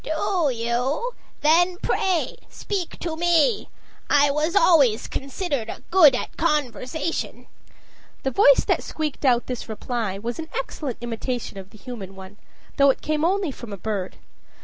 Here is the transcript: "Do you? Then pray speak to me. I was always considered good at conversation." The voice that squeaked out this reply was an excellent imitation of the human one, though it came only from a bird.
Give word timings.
"Do 0.03 0.49
you? 0.51 1.11
Then 1.41 1.77
pray 1.79 2.37
speak 2.49 2.97
to 3.01 3.15
me. 3.15 3.69
I 4.09 4.31
was 4.31 4.55
always 4.55 5.05
considered 5.07 5.71
good 5.91 6.15
at 6.15 6.37
conversation." 6.37 7.45
The 8.23 8.31
voice 8.31 8.65
that 8.65 8.81
squeaked 8.81 9.25
out 9.25 9.45
this 9.45 9.69
reply 9.69 10.17
was 10.17 10.39
an 10.39 10.49
excellent 10.57 10.97
imitation 11.01 11.59
of 11.59 11.69
the 11.69 11.77
human 11.77 12.15
one, 12.15 12.37
though 12.77 12.89
it 12.89 13.01
came 13.03 13.23
only 13.23 13.51
from 13.51 13.71
a 13.71 13.77
bird. 13.77 14.15